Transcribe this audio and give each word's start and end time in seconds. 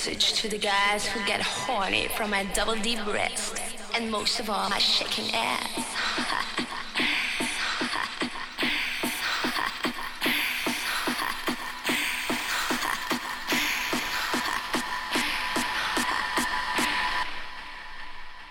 message 0.00 0.32
to 0.32 0.48
the 0.48 0.56
guys 0.56 1.06
who 1.06 1.22
get 1.26 1.42
horny 1.42 2.08
from 2.16 2.30
my 2.30 2.42
double 2.54 2.74
D 2.74 2.96
breast. 3.04 3.60
And 3.94 4.10
most 4.10 4.40
of 4.40 4.48
all, 4.48 4.70
my 4.70 4.78
shaking 4.78 5.30
ass. 5.34 5.68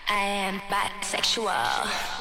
I 0.07 0.19
am 0.19 0.59
bisexual. 0.69 2.18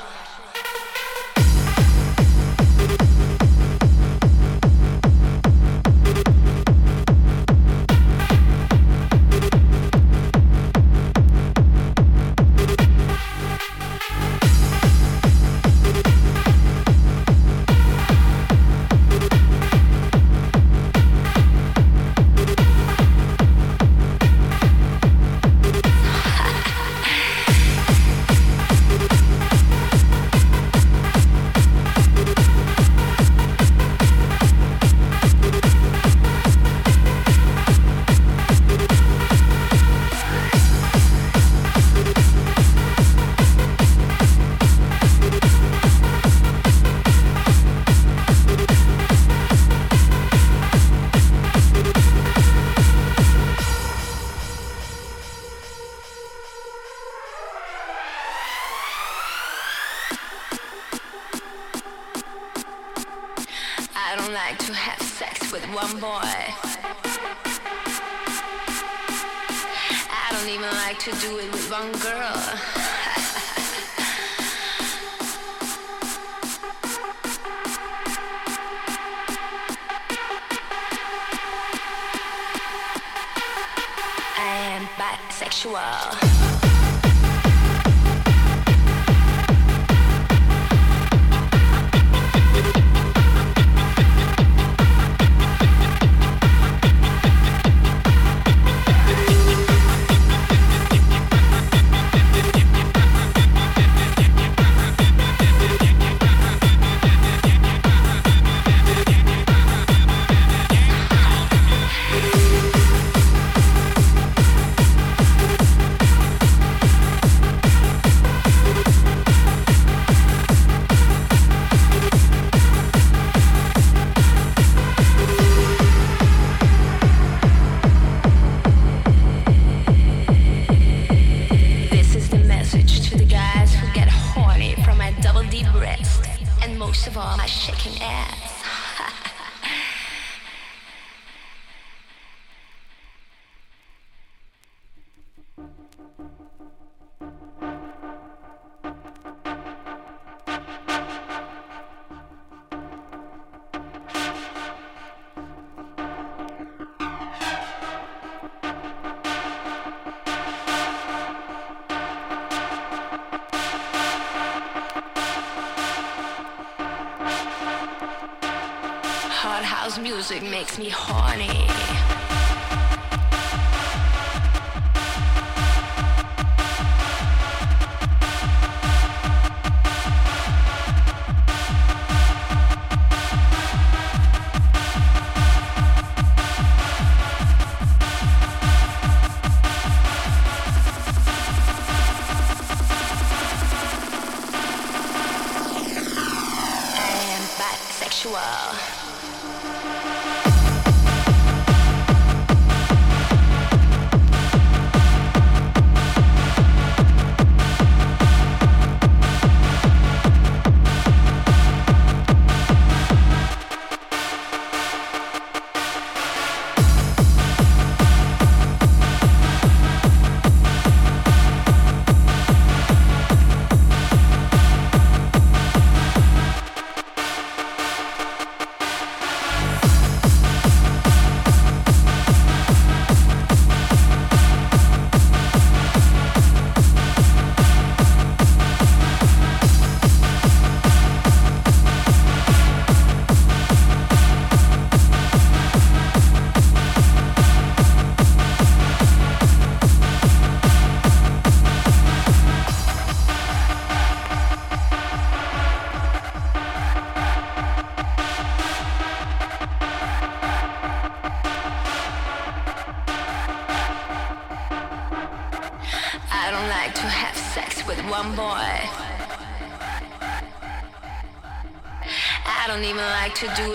to 273.38 273.46
do 273.54 273.67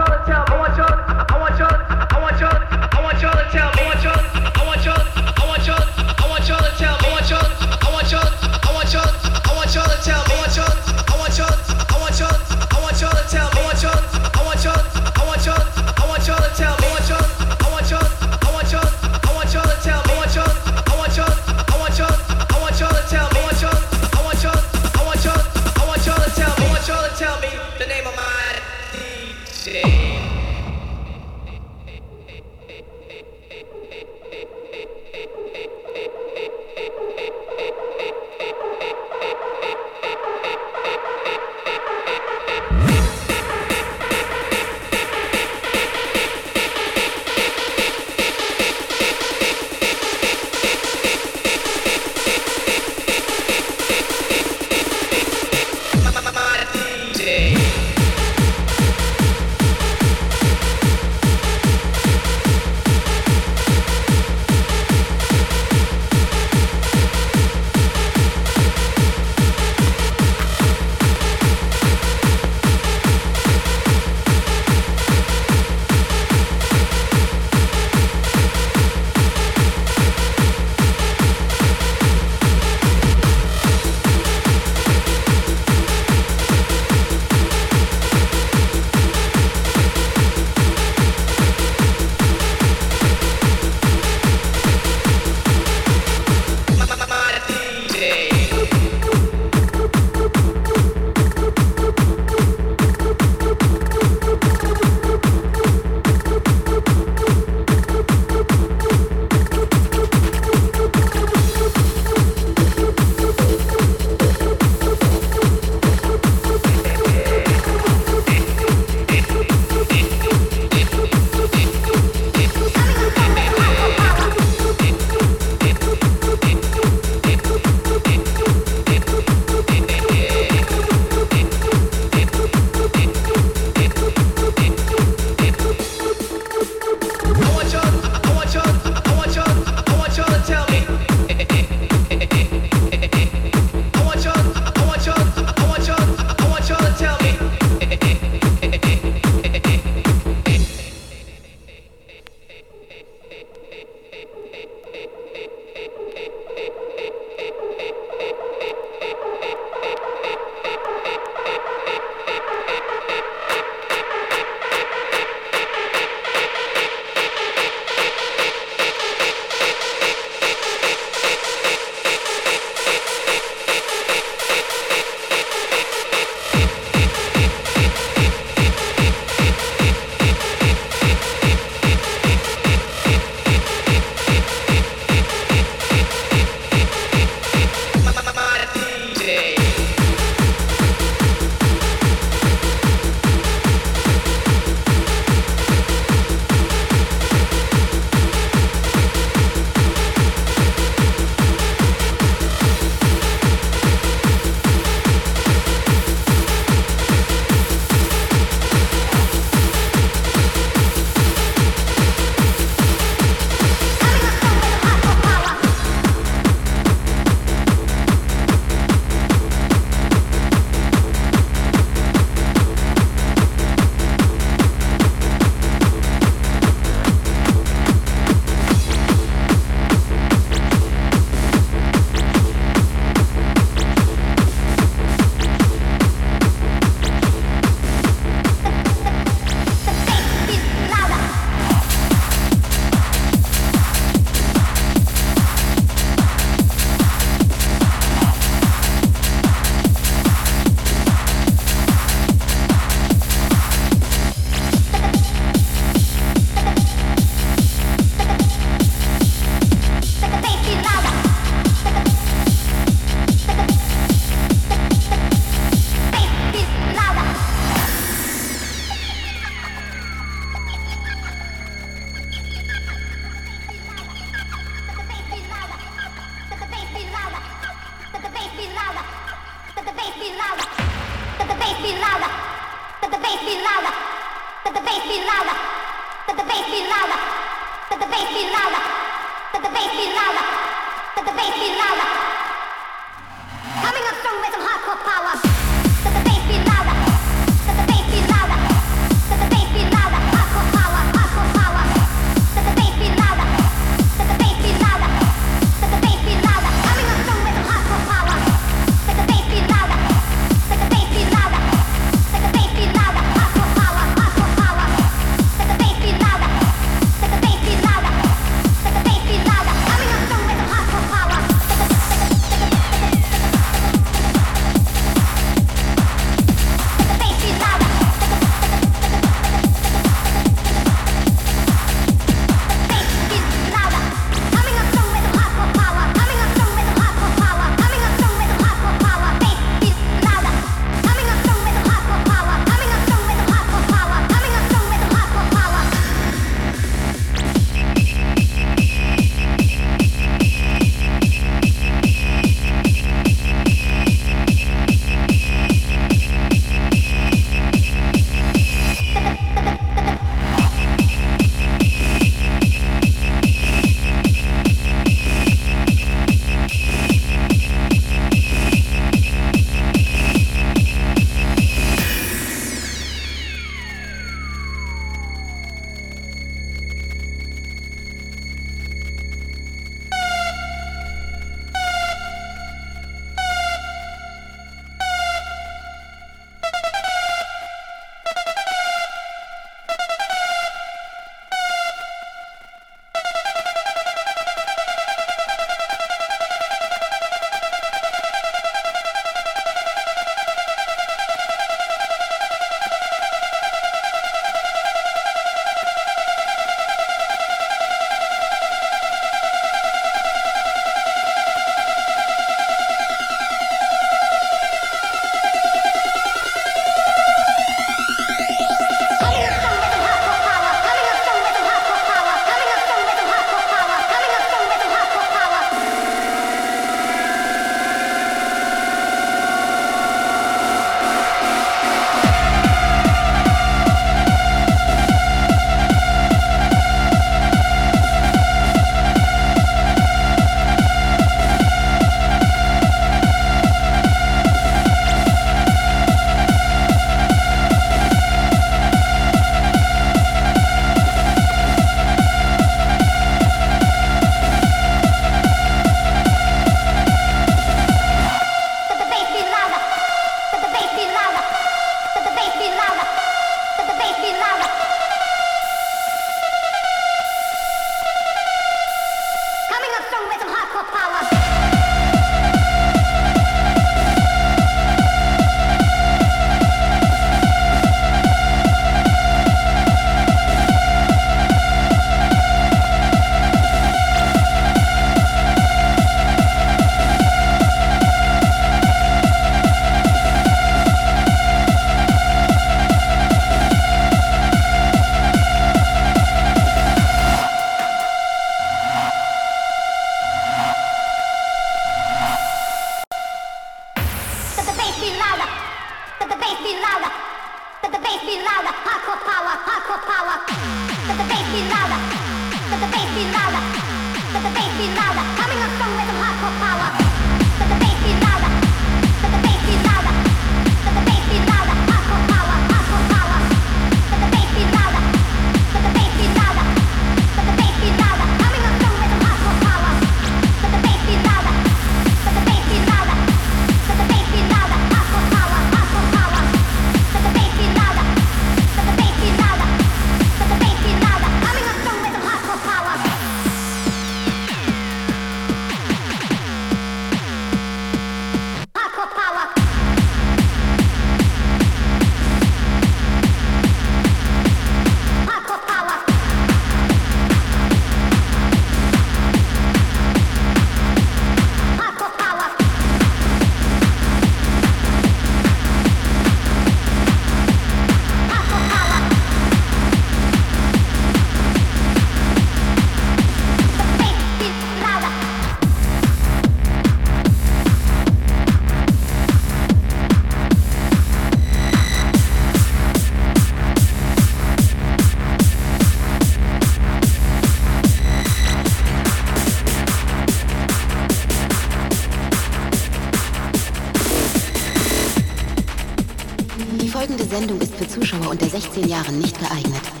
16 598.51 598.89
Jahren 598.89 599.17
nicht 599.17 599.39
geeignet. 599.39 600.00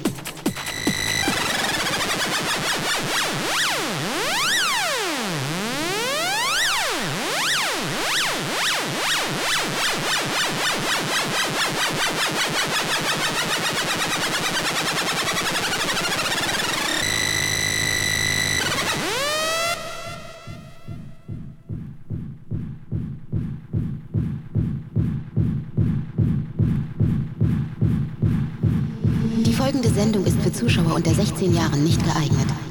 Unter 31.03 31.15
16 31.15 31.55
Jahren 31.55 31.83
nicht 31.83 32.03
geeignet. 32.03 32.70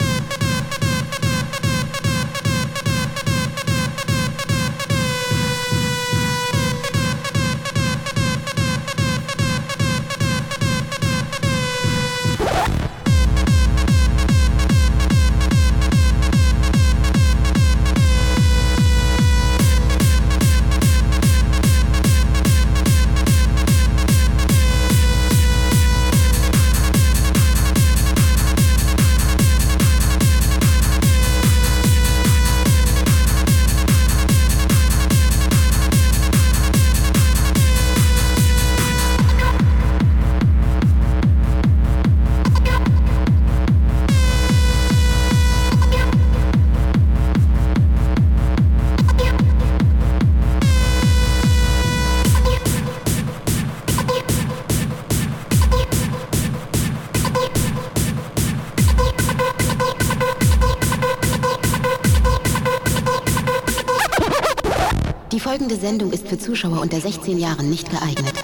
Folgende 65.70 65.86
Sendung 65.86 66.12
ist 66.12 66.26
für 66.26 66.36
Zuschauer 66.36 66.80
unter 66.80 67.00
16 67.00 67.38
Jahren 67.38 67.70
nicht 67.70 67.90
geeignet. 67.90 68.39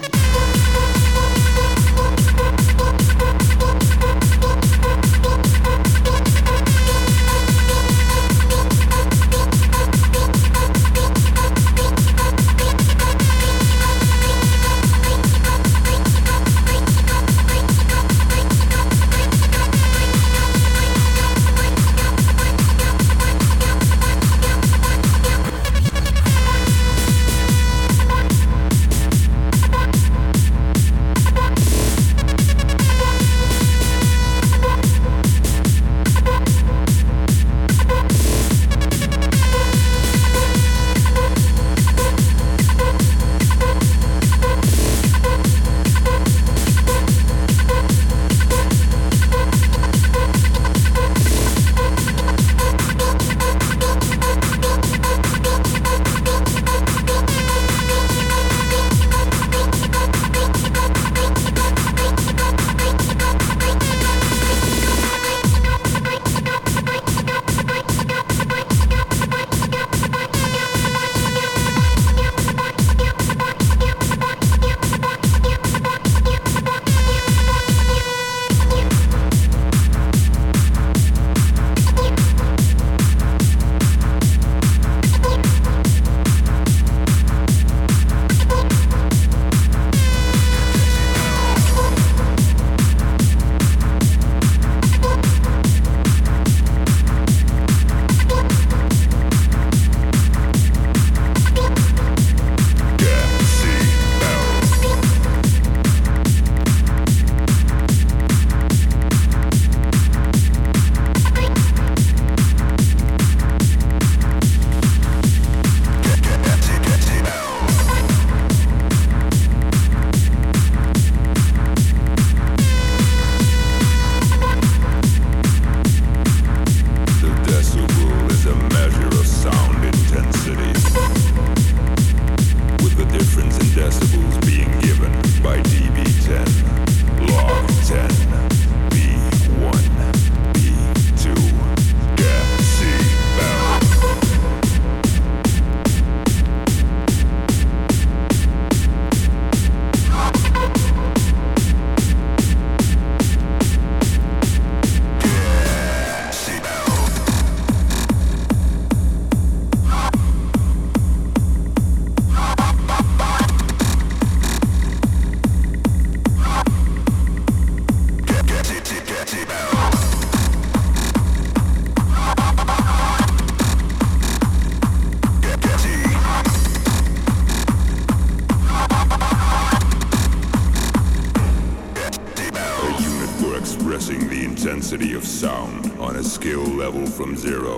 Cassie 187.19 187.50
Bell. 187.50 187.75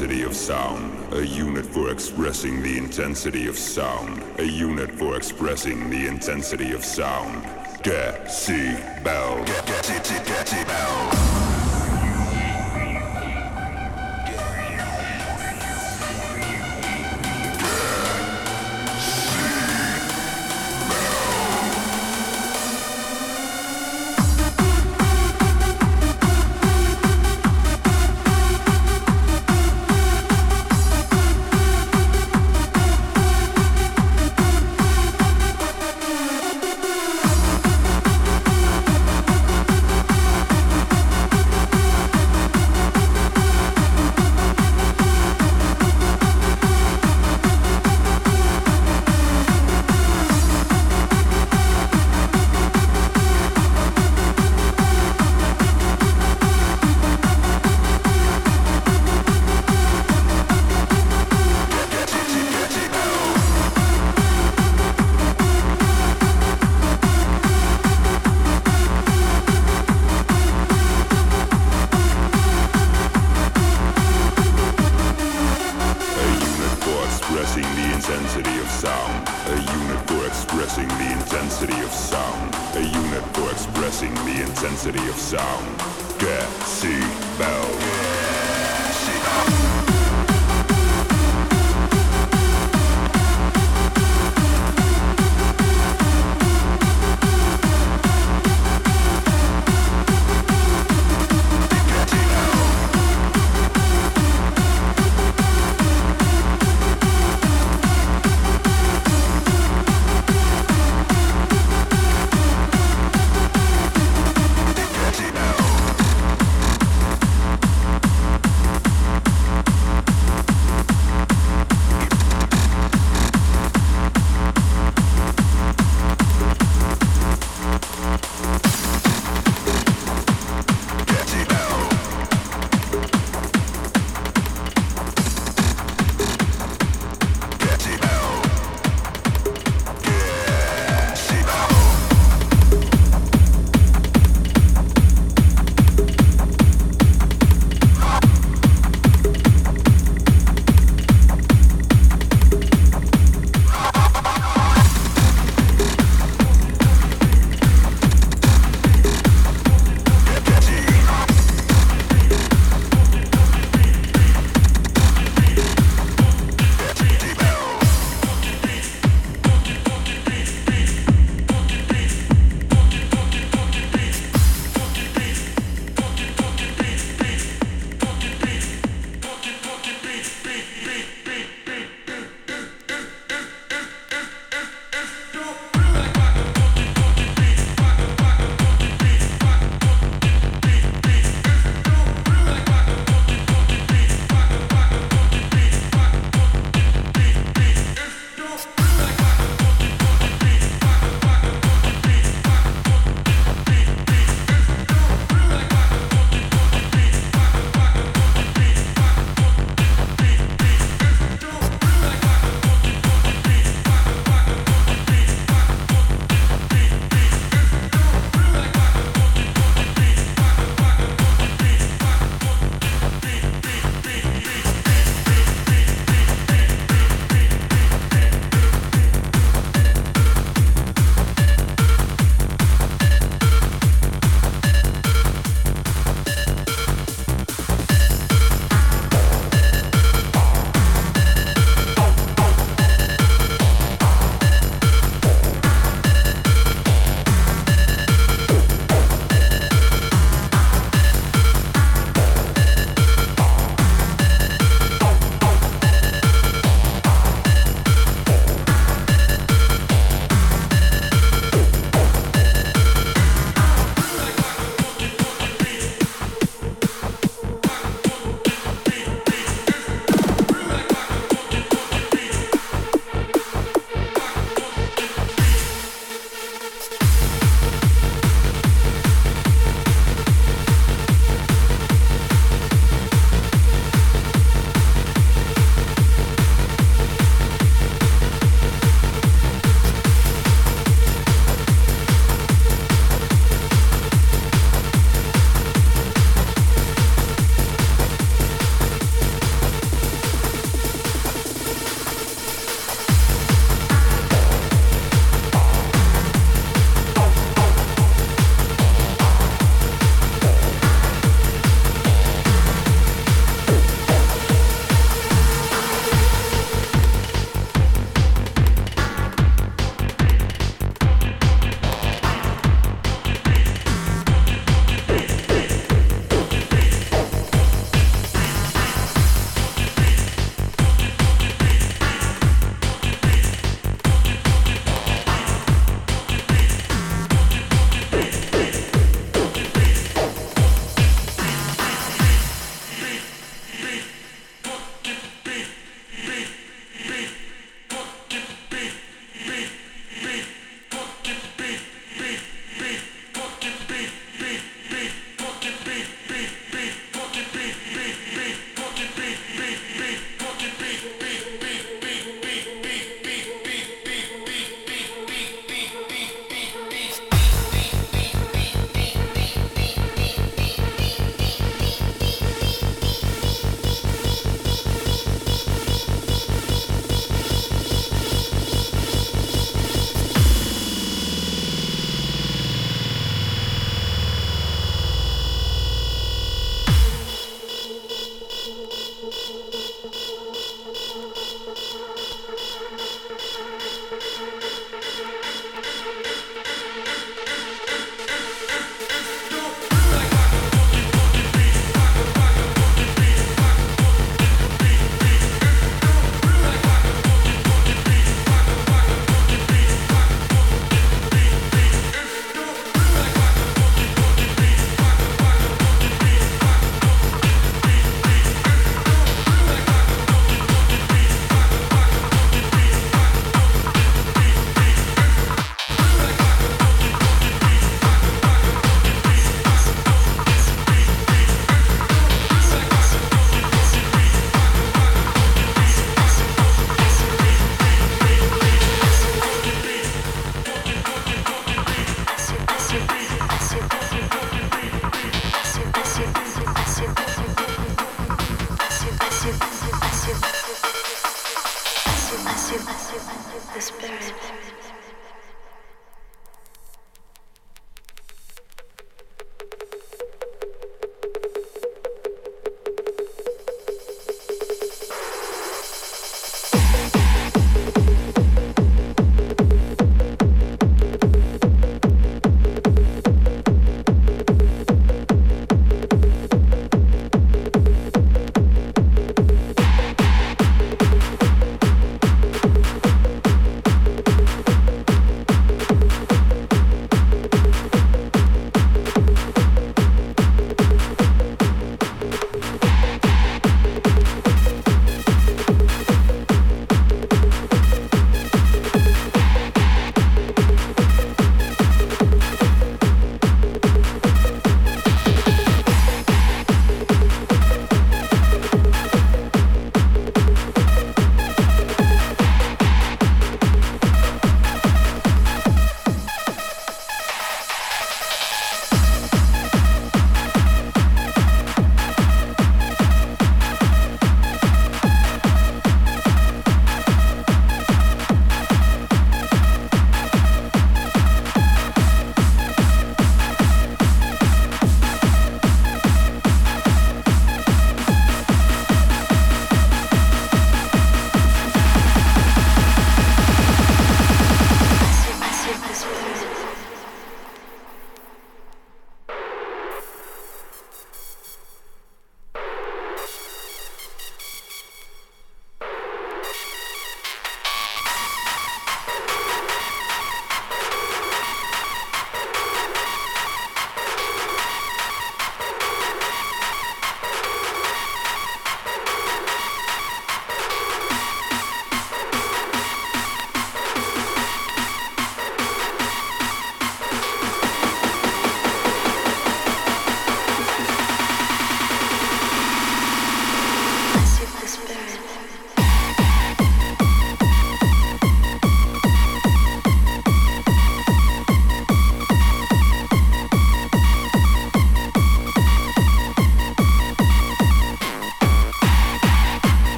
Intensity 0.00 0.22
of 0.26 0.34
sound. 0.34 1.12
A 1.12 1.26
unit 1.26 1.66
for 1.66 1.90
expressing 1.92 2.62
the 2.62 2.78
intensity 2.78 3.46
of 3.48 3.58
sound. 3.58 4.22
A 4.38 4.44
unit 4.44 4.90
for 4.92 5.14
expressing 5.14 5.90
the 5.90 6.06
intensity 6.06 6.72
of 6.72 6.82
sound. 6.82 7.44
Decibel. 7.82 9.44
Decibel. 9.44 11.19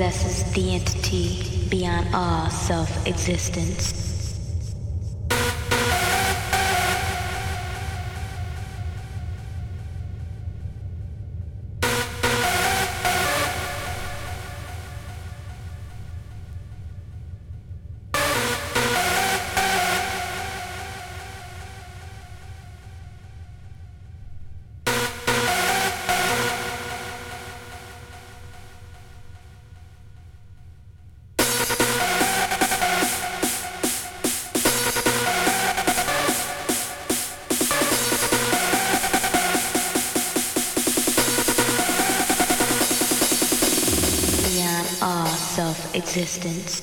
Possesses 0.00 0.50
the 0.54 0.74
entity 0.76 1.68
beyond 1.68 2.08
all 2.14 2.48
self 2.48 3.06
existence. 3.06 3.99
Existence. 46.46 46.79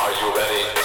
Are 0.00 0.12
you 0.12 0.32
ready? 0.32 0.77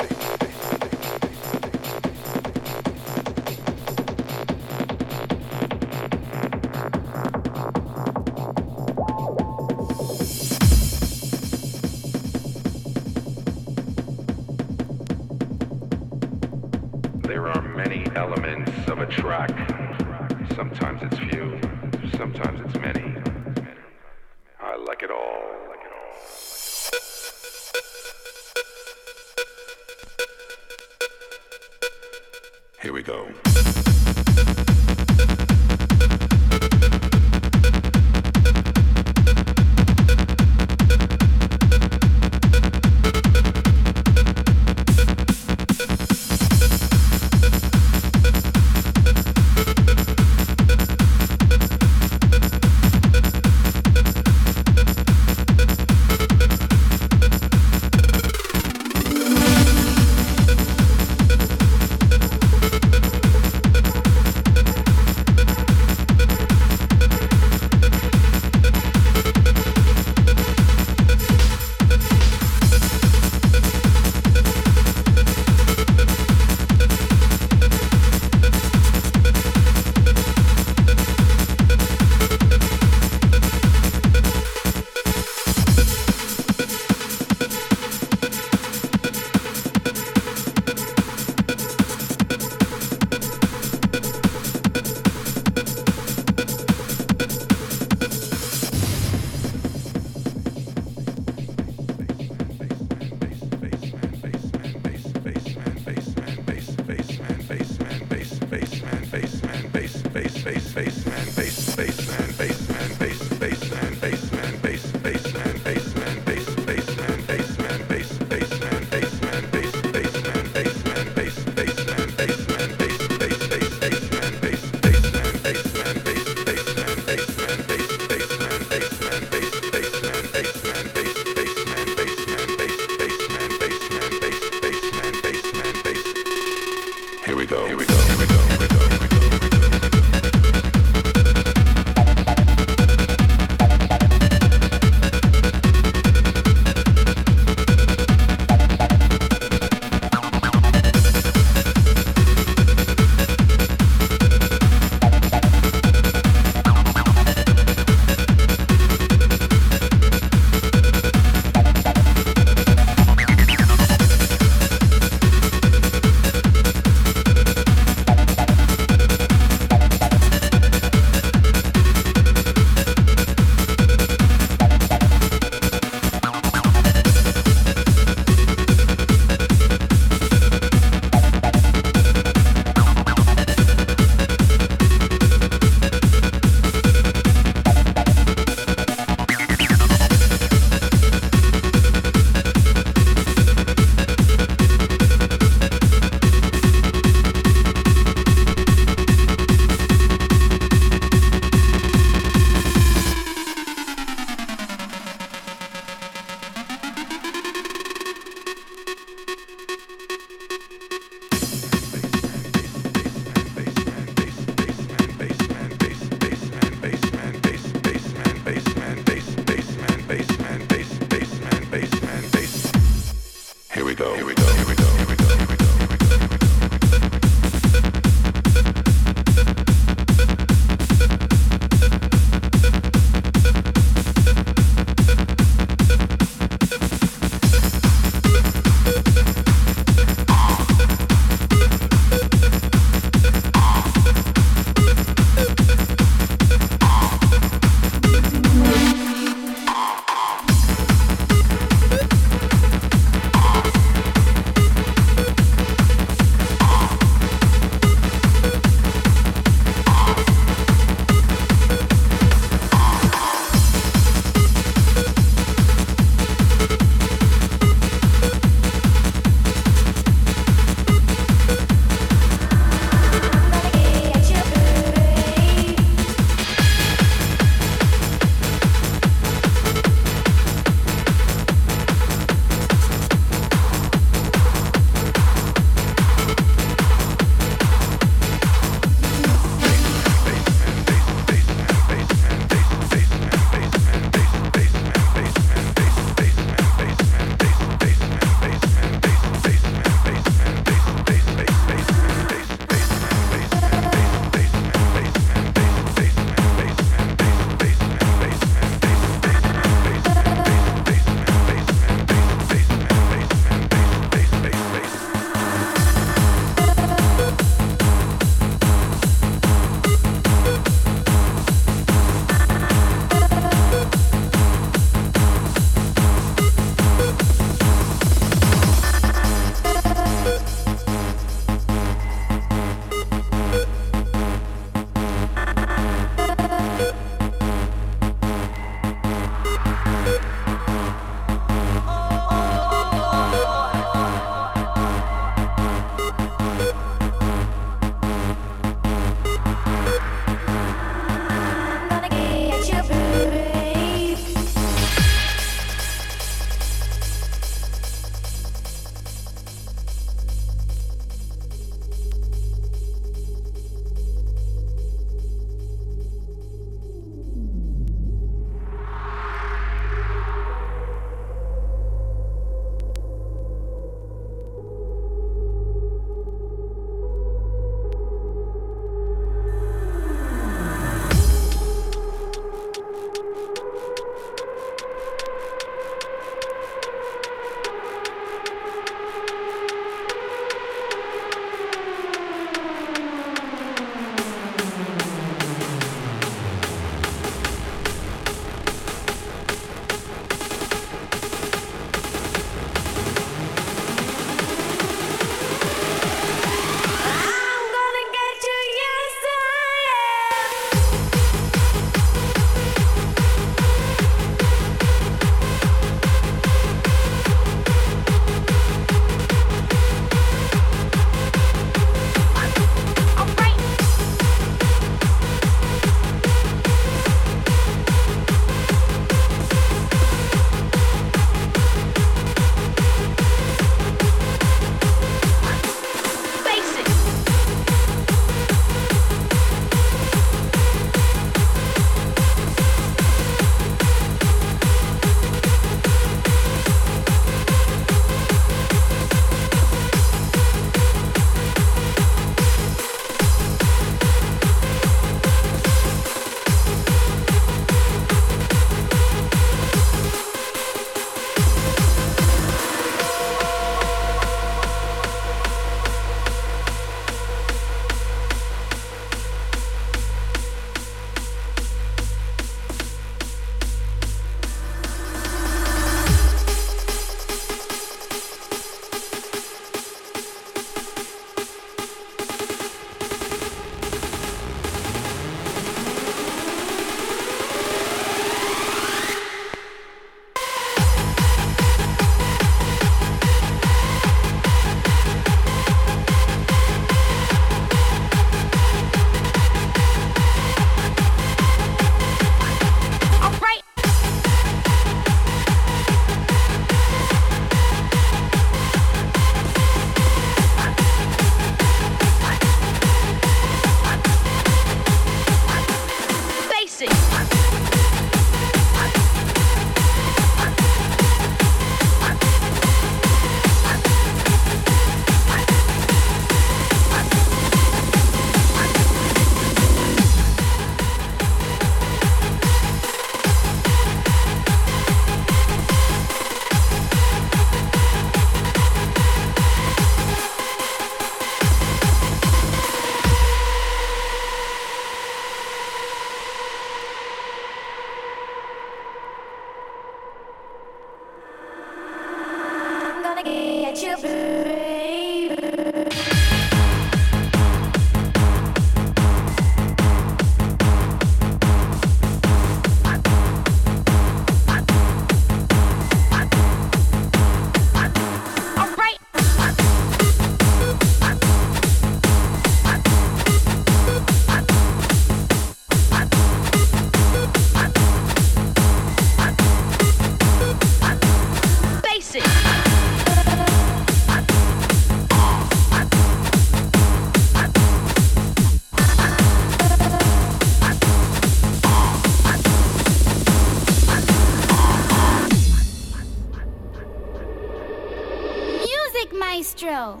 Oh. 599.84 600.00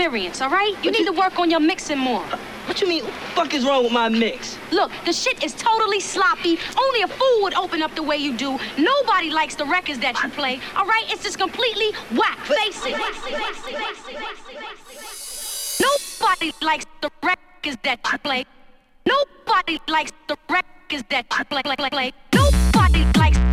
Experience, 0.00 0.40
all 0.40 0.48
right? 0.48 0.74
You 0.82 0.90
need 0.90 1.04
to 1.04 1.12
work 1.12 1.38
on 1.38 1.50
your 1.50 1.60
mixing 1.60 1.98
more. 1.98 2.22
What 2.64 2.80
you 2.80 2.88
mean? 2.88 3.04
What 3.04 3.12
the 3.12 3.20
fuck 3.34 3.54
is 3.54 3.66
wrong 3.66 3.84
with 3.84 3.92
my 3.92 4.08
mix? 4.08 4.56
Look, 4.72 4.90
the 5.04 5.12
shit 5.12 5.44
is 5.44 5.52
totally 5.52 6.00
sloppy. 6.00 6.58
Only 6.78 7.02
a 7.02 7.08
fool 7.08 7.42
would 7.42 7.52
open 7.54 7.82
up 7.82 7.94
the 7.94 8.02
way 8.02 8.16
you 8.16 8.34
do. 8.34 8.58
Nobody 8.78 9.30
likes 9.30 9.56
the 9.56 9.66
records 9.66 9.98
that 9.98 10.22
you 10.22 10.30
play, 10.30 10.58
all 10.74 10.86
right? 10.86 11.04
It's 11.08 11.22
just 11.22 11.38
completely 11.38 11.90
whack. 12.16 12.38
Face 12.46 12.82
it. 12.86 12.96
Nobody 15.80 16.52
likes 16.62 16.86
the 17.02 17.10
records 17.22 17.76
that 17.82 18.00
you 18.10 18.18
play. 18.18 18.46
Nobody 19.04 19.78
likes 19.86 20.12
the 20.28 20.36
records 20.48 21.04
that 21.10 21.26
you 21.38 21.44
play. 21.44 21.62
play, 21.62 21.90
play. 21.90 22.12
Nobody 22.32 23.04
likes 23.18 23.49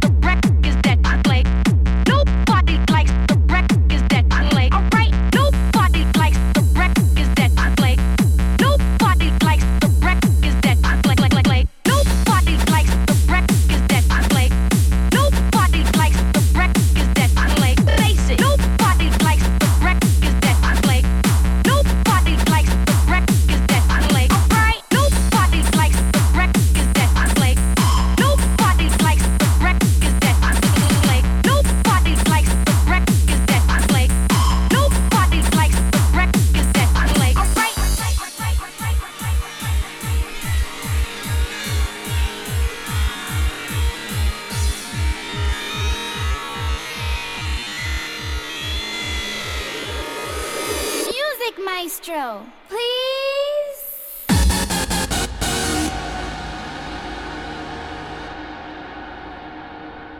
Music 52.07 52.41
please. 52.69 53.83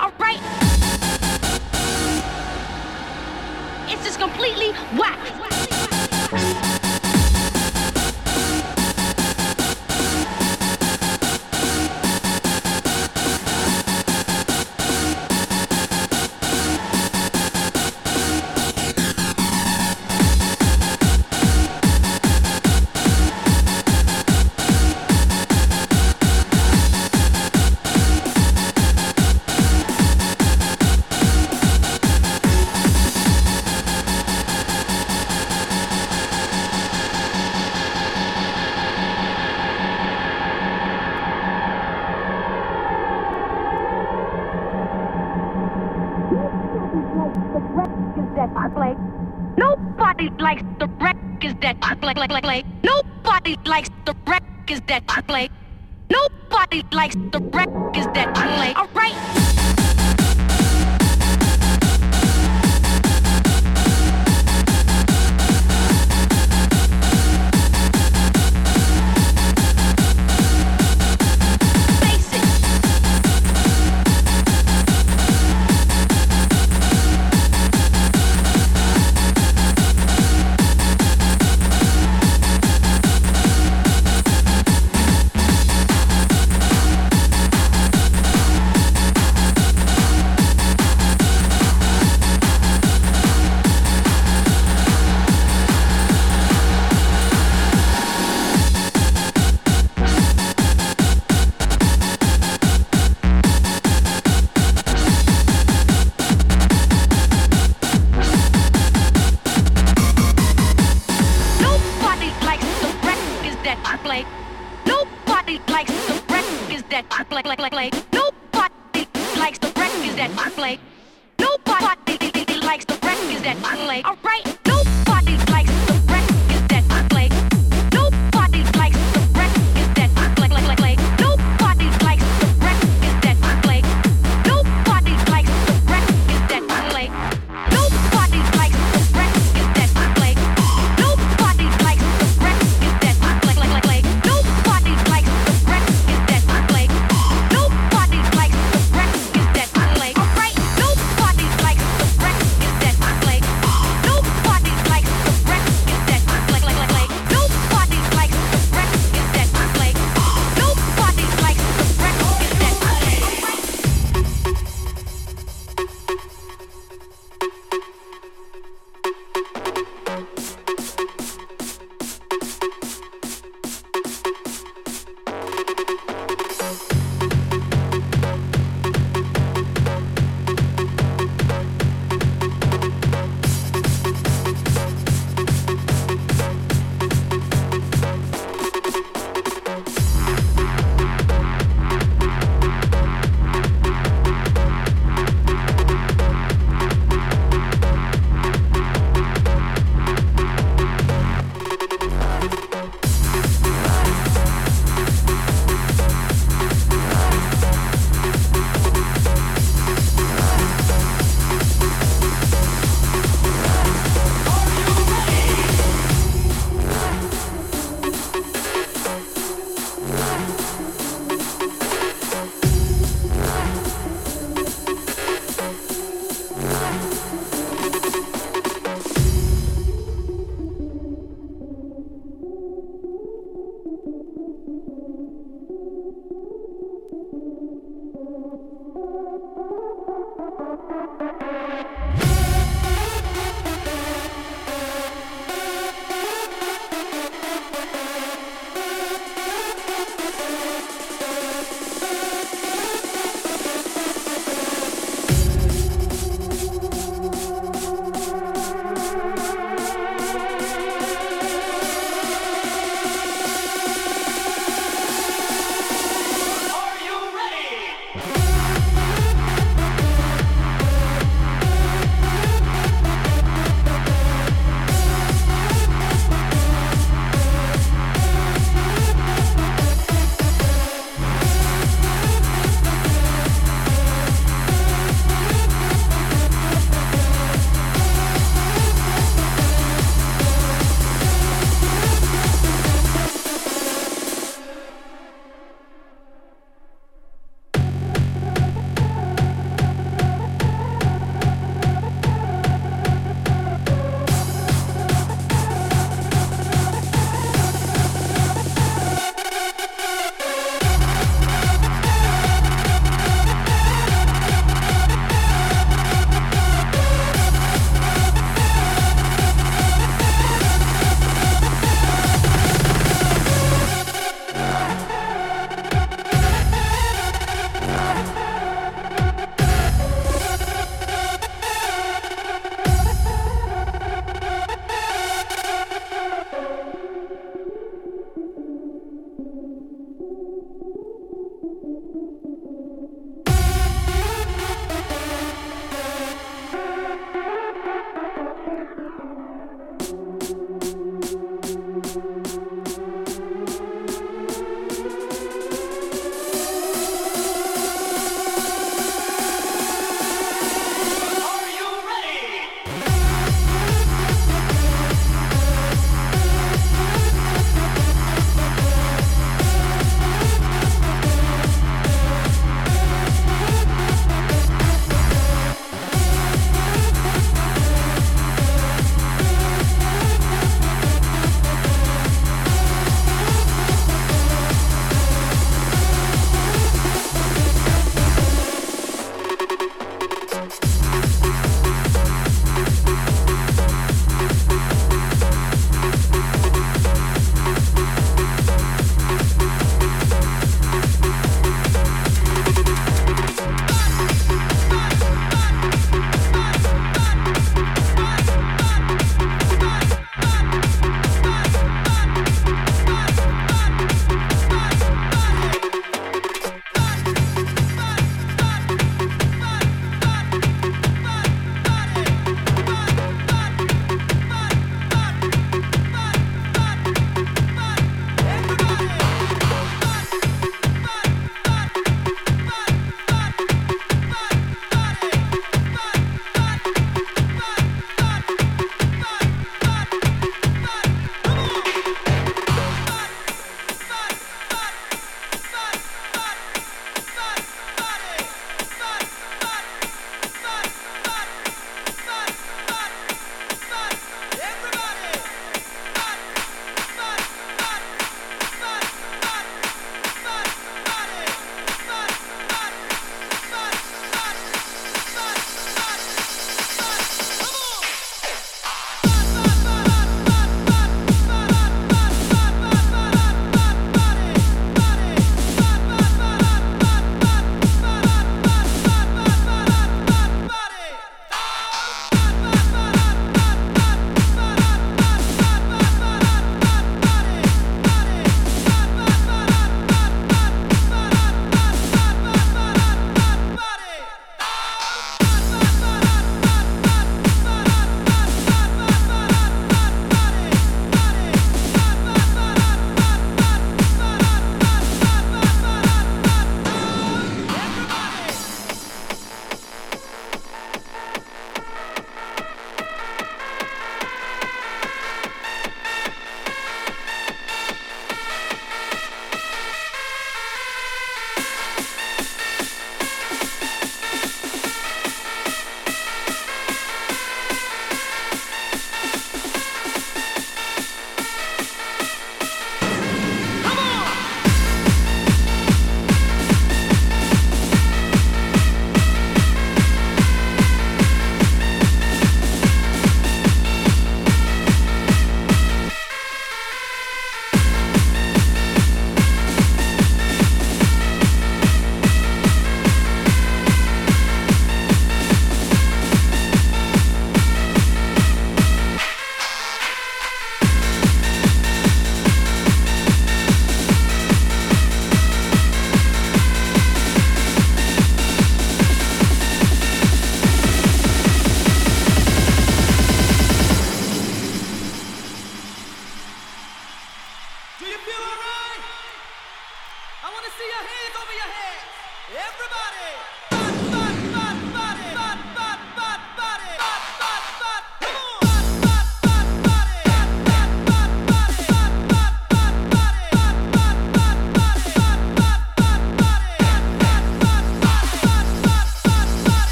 All 0.00 0.12
right. 0.18 0.40
It's 3.88 4.04
just 4.04 4.18
completely 4.18 4.72
whack. 4.98 5.45
Play. 52.40 52.62
play. 52.62 52.72
Nobody 52.82 53.56
likes 53.64 53.90
the 54.04 54.14
records 54.26 54.82
that 54.88 55.02
you 55.16 55.22
play. 55.22 55.48
Nobody 56.10 56.82
likes 56.92 57.14
the 57.14 57.40
records 57.40 58.06
that 58.14 58.28
you 58.36 58.42
play. 58.56 58.85